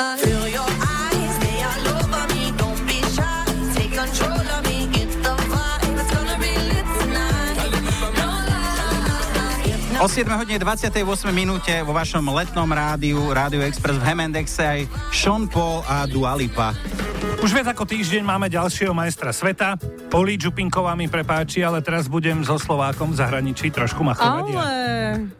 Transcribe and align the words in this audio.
I 0.00 0.16
feel 0.16 0.37
O 9.98 10.06
7 10.06 10.30
hodine 10.30 10.62
28 10.62 11.02
minúte 11.34 11.74
vo 11.82 11.90
vašom 11.90 12.22
letnom 12.30 12.70
rádiu 12.70 13.18
Rádio 13.34 13.66
Express 13.66 13.98
v 13.98 14.06
Hemendexe 14.06 14.62
aj 14.62 14.80
Sean 15.10 15.50
Paul 15.50 15.82
a 15.90 16.06
Dua 16.06 16.38
Lipa. 16.38 16.70
Už 17.42 17.50
viac 17.50 17.74
ako 17.74 17.82
týždeň 17.82 18.22
máme 18.22 18.46
ďalšieho 18.46 18.94
majstra 18.94 19.34
sveta. 19.34 19.74
Oli 20.14 20.38
Čupinková 20.38 20.94
mi 20.94 21.10
prepáči, 21.10 21.66
ale 21.66 21.82
teraz 21.82 22.06
budem 22.06 22.46
so 22.46 22.62
Slovákom 22.62 23.10
v 23.10 23.18
zahraničí 23.18 23.74
trošku 23.74 24.06
machrovadia. 24.06 24.62
Ale... 24.62 24.74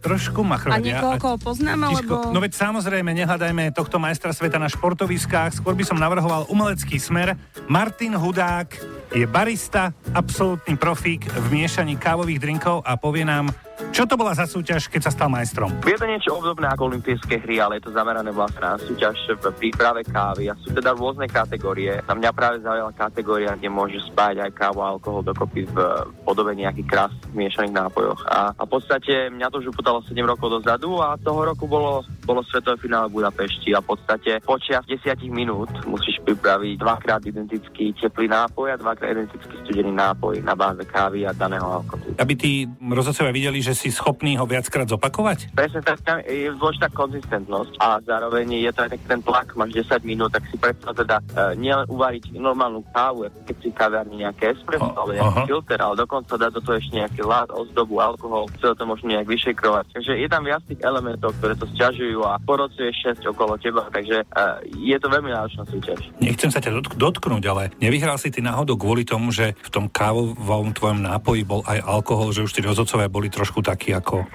Trošku 0.00 0.40
A 0.40 0.48
machrovadia. 0.56 1.04
niekoho, 1.04 1.20
koho 1.20 1.36
poznám, 1.36 1.92
alebo... 1.92 2.32
no 2.32 2.40
veď 2.40 2.56
samozrejme, 2.56 3.12
nehľadajme 3.12 3.76
tohto 3.76 4.00
majstra 4.00 4.32
sveta 4.32 4.56
na 4.56 4.72
športoviskách, 4.72 5.60
skôr 5.60 5.76
by 5.76 5.84
som 5.84 6.00
navrhoval 6.00 6.48
umelecký 6.48 6.96
smer. 6.96 7.36
Martin 7.68 8.16
Hudák 8.16 8.72
je 9.12 9.28
barista, 9.28 9.92
absolútny 10.16 10.80
profík 10.80 11.28
v 11.28 11.46
miešaní 11.52 12.00
kávových 12.00 12.40
drinkov 12.40 12.80
a 12.88 12.96
povie 12.96 13.28
nám, 13.28 13.52
čo 13.92 14.08
to 14.08 14.16
bola 14.16 14.32
za 14.32 14.48
súťaž, 14.48 14.88
keď 14.88 15.08
sa 15.08 15.12
stal 15.12 15.28
majstrom. 15.28 15.72
Je 15.84 15.96
to 15.96 16.08
niečo 16.08 16.36
obdobné 16.36 16.68
ako 16.72 16.92
olympijské 16.92 17.40
hry, 17.44 17.60
ale 17.60 17.80
je 17.80 17.88
to 17.88 17.96
zamerané 17.96 18.32
vlastne 18.32 18.64
na 18.64 18.80
súťaž 18.80 19.16
v 19.36 19.52
príprave 19.56 20.04
kávy 20.04 20.48
a 20.48 20.58
sú 20.60 20.72
teda 20.72 20.96
rôzne 20.96 21.28
kategórie. 21.28 22.00
Na 22.08 22.16
mňa 22.16 22.30
práve 22.32 22.64
zaujala 22.64 22.92
kategória, 22.96 23.56
kde 23.56 23.68
môže 23.68 24.00
spájať 24.08 24.48
aj 24.48 24.56
kávu 24.56 24.80
a 24.80 24.92
alkohol 24.96 25.20
dokopy 25.24 25.68
v 25.68 25.76
podobe 26.24 26.56
nejakých 26.56 26.88
krásnych 26.88 27.32
miešaných 27.36 27.76
nápojoch. 27.76 28.20
A, 28.28 28.52
a 28.56 28.62
v 28.64 28.70
podstate 28.70 29.28
mňa 29.32 29.48
to 29.52 29.60
už 29.60 29.72
uputalo 29.76 30.00
7 30.04 30.16
rokov 30.24 30.60
dozadu 30.60 31.00
a 31.00 31.20
toho 31.20 31.44
roku 31.44 31.68
bolo, 31.68 32.04
bolo 32.24 32.40
svetové 32.48 32.80
finále 32.80 33.12
v 33.12 33.20
Budapešti 33.20 33.76
a 33.76 33.84
v 33.84 33.92
podstate 33.92 34.40
počas 34.44 34.84
10 34.88 35.04
minút 35.28 35.70
musíš 35.84 36.15
pripraviť 36.26 36.82
dvakrát 36.82 37.22
identický 37.22 37.94
teplý 37.94 38.26
nápoj 38.26 38.74
a 38.74 38.76
dvakrát 38.76 39.14
identický 39.14 39.54
studený 39.62 39.94
nápoj 39.94 40.42
na 40.42 40.58
báze 40.58 40.82
kávy 40.82 41.22
a 41.22 41.30
daného 41.30 41.62
alkoholu. 41.62 42.18
Aby 42.18 42.34
tí 42.34 42.52
rozhodcovia 42.82 43.30
videli, 43.30 43.62
že 43.62 43.78
si 43.78 43.94
schopný 43.94 44.34
ho 44.34 44.44
viackrát 44.44 44.90
zopakovať? 44.90 45.54
Presne 45.54 45.80
tak, 45.86 46.02
tam 46.02 46.18
je 46.26 46.50
dôležitá 46.50 46.90
konzistentnosť 46.90 47.78
a 47.78 48.02
zároveň 48.02 48.66
je 48.66 48.72
to 48.74 48.80
aj 48.82 48.90
ten 49.06 49.20
tlak, 49.22 49.54
máš 49.54 49.86
10 49.86 50.02
minút, 50.02 50.34
tak 50.34 50.42
si 50.50 50.58
predstav 50.58 50.98
teda 50.98 51.22
uh, 51.22 51.54
nielen 51.54 51.86
uvariť 51.86 52.34
normálnu 52.34 52.82
kávu, 52.90 53.30
keď 53.46 53.56
si 53.62 53.68
kavárni 53.70 54.26
nejaké 54.26 54.56
espresso 54.58 54.90
O- 54.90 54.96
alebo 54.96 55.12
nejaký 55.14 55.38
aha. 55.38 55.46
filter, 55.46 55.78
ale 55.78 55.94
dokonca 55.94 56.34
dať 56.34 56.50
do 56.58 56.60
toho 56.64 56.76
ešte 56.80 56.94
nejaký 56.98 57.22
lát, 57.22 57.48
ozdobu, 57.52 58.02
alkohol, 58.02 58.50
celé 58.58 58.74
to 58.74 58.84
možno 58.88 59.12
nejak 59.12 59.28
vyšekrovať. 59.28 59.84
Takže 59.94 60.12
je 60.18 60.28
tam 60.28 60.42
viac 60.42 60.62
tých 60.66 60.80
elementov, 60.82 61.36
ktoré 61.38 61.54
to 61.54 61.68
sťažujú 61.76 62.18
a 62.26 62.40
porocuje 62.42 62.90
6 62.90 63.22
okolo 63.30 63.54
teba, 63.60 63.86
takže 63.92 64.26
uh, 64.32 64.58
je 64.74 64.96
to 64.98 65.06
veľmi 65.06 65.30
náročná 65.30 65.62
súťaž. 65.68 66.00
Nechcem 66.16 66.48
sa 66.48 66.64
ťa 66.64 66.80
dotk- 66.80 66.96
dotknúť, 66.96 67.44
ale 67.44 67.62
nevyhral 67.76 68.16
si 68.16 68.32
ty 68.32 68.40
náhodou 68.40 68.80
kvôli 68.80 69.04
tomu, 69.04 69.28
že 69.28 69.52
v 69.60 69.70
tom 69.70 69.84
kávovom 69.92 70.72
tvojom 70.72 71.04
nápoji 71.04 71.44
bol 71.44 71.60
aj 71.68 71.84
alkohol, 71.84 72.32
že 72.32 72.44
už 72.44 72.52
tí 72.56 72.64
rozhodcovia 72.64 73.12
boli 73.12 73.28
trošku 73.28 73.60
takí 73.60 73.92
ako... 73.92 74.24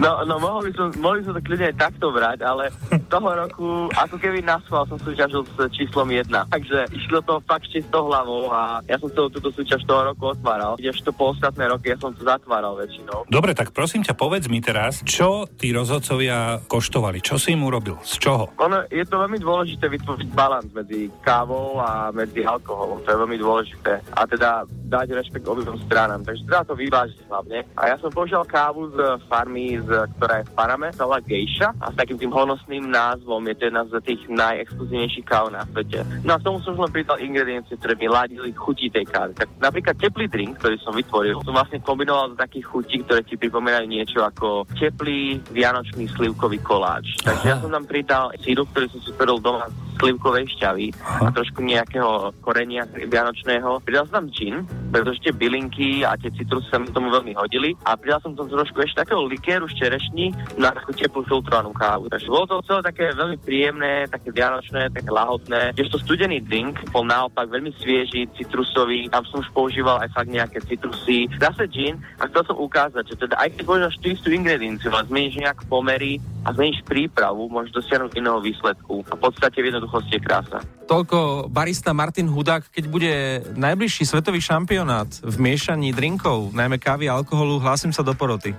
No, 0.00 0.24
no 0.24 0.40
mohol 0.40 0.64
by 0.64 0.72
som, 0.72 0.88
mohli 0.96 1.20
som 1.20 1.36
to 1.36 1.44
kľudne 1.44 1.74
aj 1.74 1.76
takto 1.76 2.08
brať, 2.08 2.40
ale 2.40 2.72
toho 3.12 3.28
roku 3.36 3.68
ako 3.92 4.16
keby 4.16 4.40
na 4.40 4.56
schvál 4.64 4.88
som 4.88 4.96
súťažil 4.96 5.44
s 5.44 5.56
číslom 5.76 6.08
1. 6.08 6.30
Takže 6.30 6.88
išlo 6.96 7.20
to 7.20 7.44
fakt 7.44 7.68
čistou 7.68 8.08
hlavou 8.08 8.48
a 8.48 8.80
ja 8.88 8.96
som 8.96 9.12
celú 9.12 9.28
túto 9.28 9.52
súťaž 9.52 9.84
toho 9.84 10.08
roku 10.08 10.32
otváral. 10.32 10.80
Kdežto 10.80 11.12
po 11.12 11.36
ostatné 11.36 11.68
roky 11.68 11.92
ja 11.92 11.98
som 12.00 12.16
to 12.16 12.24
zatváral 12.24 12.80
väčšinou. 12.80 13.28
Dobre, 13.28 13.52
tak 13.52 13.76
prosím 13.76 14.00
ťa, 14.00 14.16
povedz 14.16 14.48
mi 14.48 14.64
teraz, 14.64 15.04
čo 15.04 15.44
tí 15.60 15.68
rozhodcovia 15.74 16.64
koštovali? 16.64 17.20
Čo 17.20 17.36
si 17.36 17.52
im 17.52 17.66
urobil? 17.66 18.00
Z 18.00 18.16
čoho? 18.16 18.44
Ono, 18.56 18.88
je 18.88 19.04
to 19.04 19.20
veľmi 19.20 19.36
dôležité 19.36 19.84
vytvoriť 19.90 20.28
balans 20.32 20.69
medzi 20.74 21.10
kávou 21.22 21.78
a 21.78 22.10
medzi 22.10 22.42
alkoholom. 22.46 23.02
To 23.04 23.08
je 23.10 23.20
veľmi 23.22 23.38
dôležité. 23.38 23.92
A 24.14 24.26
teda 24.26 24.64
dať 24.90 25.14
rešpekt 25.14 25.46
obidvom 25.46 25.78
stranám. 25.86 26.26
Takže 26.26 26.42
treba 26.44 26.66
to 26.66 26.74
vyvážiť 26.74 27.18
hlavne. 27.30 27.58
A 27.78 27.94
ja 27.94 27.96
som 28.02 28.10
použil 28.10 28.42
kávu 28.42 28.90
z 28.90 28.98
farmy, 29.30 29.78
z, 29.78 29.88
ktorá 30.18 30.42
je 30.42 30.48
v 30.50 30.54
Paname, 30.58 30.88
sa 30.90 31.06
volá 31.06 31.22
Geisha 31.22 31.70
a 31.78 31.94
s 31.94 31.96
takým 31.96 32.18
tým 32.18 32.34
honosným 32.34 32.90
názvom 32.90 33.46
je 33.46 33.54
to 33.54 33.62
jedna 33.70 33.86
z 33.86 33.92
tých 34.02 34.20
najexkluzívnejších 34.26 35.26
káv 35.26 35.54
na 35.54 35.62
svete. 35.70 36.02
No 36.26 36.34
a 36.34 36.40
k 36.42 36.46
tomu 36.50 36.58
som 36.66 36.74
už 36.74 36.90
len 36.90 36.92
pridal 36.92 37.22
ingrediencie, 37.22 37.78
ktoré 37.78 37.94
mi 37.94 38.10
ladili 38.10 38.50
chutí 38.50 38.90
tej 38.90 39.06
kávy. 39.06 39.38
Tak 39.38 39.48
napríklad 39.62 39.94
teplý 39.94 40.26
drink, 40.26 40.58
ktorý 40.58 40.76
som 40.82 40.92
vytvoril, 40.92 41.38
som 41.46 41.54
vlastne 41.54 41.78
kombinoval 41.78 42.34
do 42.34 42.36
takých 42.36 42.66
chutí, 42.66 42.96
ktoré 43.06 43.22
ti 43.22 43.38
pripomínajú 43.38 43.86
niečo 43.86 44.26
ako 44.26 44.66
teplý 44.74 45.38
vianočný 45.54 46.10
slivkový 46.10 46.58
koláč. 46.66 47.06
Takže 47.22 47.46
ja 47.46 47.56
som 47.62 47.70
tam 47.70 47.86
pridal 47.86 48.34
sírup, 48.42 48.66
ktorý 48.74 48.90
som 48.90 49.00
si 49.06 49.14
spravil 49.14 49.38
doma 49.38 49.70
z 49.70 49.89
slivkovej 50.00 50.48
šťavy 50.56 50.86
a 50.96 51.28
trošku 51.30 51.60
nejakého 51.60 52.32
korenia 52.40 52.88
vianočného. 52.88 53.84
Pridal 53.84 54.08
som 54.08 54.24
tam 54.24 54.26
gin, 54.32 54.64
pretože 54.90 55.22
tie 55.24 55.32
bylinky 55.32 56.02
a 56.02 56.18
tie 56.18 56.28
citrusy 56.34 56.66
sa 56.68 56.82
mi 56.82 56.90
tomu 56.90 57.08
veľmi 57.14 57.32
hodili 57.38 57.72
a 57.86 57.94
pridal 57.94 58.20
som 58.20 58.34
tam 58.34 58.50
trošku 58.50 58.82
ešte 58.82 59.06
takého 59.06 59.22
likéru 59.24 59.70
z 59.70 59.86
čerešní 59.86 60.34
na 60.58 60.74
takú 60.74 60.92
teplú 60.92 61.22
filtrovanú 61.24 61.70
kávu. 61.72 62.10
Takže 62.10 62.28
bolo 62.28 62.46
to 62.50 62.66
celé 62.66 62.80
také 62.82 63.04
veľmi 63.14 63.38
príjemné, 63.40 64.10
také 64.10 64.34
vianočné, 64.34 64.90
také 64.90 65.10
lahotné. 65.10 65.72
Tiež 65.78 65.94
to 65.94 65.98
studený 66.02 66.42
drink 66.42 66.76
bol 66.90 67.06
naopak 67.06 67.46
veľmi 67.48 67.70
svieži, 67.78 68.26
citrusový, 68.34 69.06
tam 69.08 69.22
som 69.30 69.40
už 69.40 69.48
používal 69.54 70.02
aj 70.02 70.10
fakt 70.12 70.30
nejaké 70.30 70.58
citrusy. 70.66 71.30
Zase 71.38 71.70
gin 71.70 71.96
a 72.18 72.26
chcel 72.26 72.42
som 72.44 72.58
ukázať, 72.58 73.04
že 73.06 73.16
teda 73.26 73.38
aj 73.38 73.48
keď 73.54 73.62
používaš 73.62 73.96
tú 74.02 74.08
istú 74.10 74.28
ale 74.30 75.06
zmeníš 75.06 75.36
nejak 75.38 75.68
pomery 75.68 76.18
a 76.42 76.50
zmeníš 76.56 76.82
prípravu, 76.88 77.46
môžeš 77.52 77.76
dosiahnuť 77.76 78.16
iného 78.16 78.40
výsledku. 78.40 79.04
A 79.10 79.14
v 79.14 79.20
podstate 79.20 79.60
v 79.60 79.68
jednoduchosti 79.70 80.16
je 80.16 80.24
krása. 80.24 80.58
Toľko 80.90 81.46
barista 81.46 81.94
Martin 81.94 82.26
Hudák, 82.26 82.66
keď 82.66 82.84
bude 82.84 83.12
najbližší 83.54 84.02
svetový 84.02 84.42
šampionát 84.42 85.06
v 85.22 85.36
miešaní 85.38 85.94
drinkov, 85.94 86.50
najmä 86.50 86.76
kávy 86.76 87.06
a 87.06 87.14
alkoholu, 87.14 87.62
hlásim 87.62 87.94
sa 87.94 88.02
do 88.02 88.10
poroty. 88.10 88.50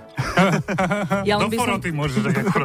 Ja 1.22 1.36
Do 1.36 1.44
len 1.44 1.52
by 1.52 1.56
som- 1.56 1.64
poroty 1.68 1.88
môžeš. 1.92 2.22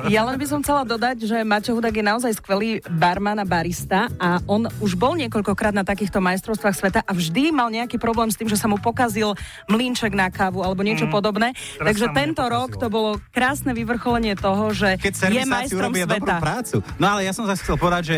Ja 0.08 0.24
len 0.24 0.40
by 0.40 0.46
som 0.48 0.64
chcela 0.64 0.82
dodať, 0.82 1.20
že 1.22 1.44
Maťo 1.44 1.76
Hudák 1.76 1.92
je 1.92 2.02
naozaj 2.02 2.32
skvelý 2.34 2.80
barman 2.88 3.38
a 3.38 3.46
barista 3.46 4.08
a 4.16 4.40
on 4.46 4.72
už 4.80 4.96
bol 4.96 5.14
niekoľkokrát 5.14 5.76
na 5.76 5.84
takýchto 5.84 6.18
majstrovstvách 6.18 6.74
sveta 6.74 7.00
a 7.04 7.12
vždy 7.12 7.52
mal 7.52 7.68
nejaký 7.68 8.00
problém 8.00 8.32
s 8.32 8.40
tým, 8.40 8.48
že 8.48 8.56
sa 8.56 8.66
mu 8.66 8.80
pokazil 8.80 9.36
mlínček 9.68 10.16
na 10.16 10.32
kávu 10.32 10.64
alebo 10.64 10.80
niečo 10.80 11.06
Mm. 11.06 11.14
podobné. 11.14 11.48
Takže 11.78 12.08
tento 12.14 12.42
rok 12.42 12.80
to 12.80 12.88
bolo 12.88 13.20
krásne 13.30 13.76
vyvrcholenie 13.76 14.34
toho, 14.34 14.72
že 14.72 14.96
Keď 14.96 15.14
je 15.28 15.44
majstrom 15.44 15.92
urobia 15.92 16.08
dobrú 16.08 16.24
sveta. 16.24 16.36
prácu. 16.40 16.76
No 16.96 17.06
ale 17.10 17.28
ja 17.28 17.32
som 17.32 17.44
zase 17.44 17.62
chcel 17.62 17.76
povedať, 17.76 18.04
že 18.06 18.18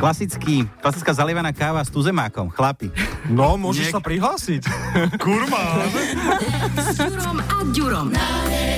klasický, 0.00 0.64
klasická 0.80 1.12
zalievaná 1.12 1.52
káva 1.52 1.84
s 1.84 1.92
tuzemákom, 1.92 2.48
chlapi. 2.48 2.88
No, 3.28 3.60
môžeš 3.60 3.92
Niek- 3.92 3.94
sa 3.94 4.00
prihlásiť. 4.00 4.62
Kurma! 5.24 5.84
S 6.80 6.96
a 6.96 7.58
Ďurom. 7.76 8.16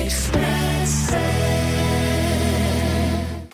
Express. 0.03 1.15